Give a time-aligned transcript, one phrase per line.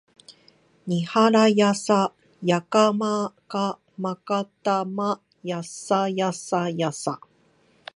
[0.87, 2.11] にはらやさ
[2.41, 7.21] やかまかまかたまやさやさやさ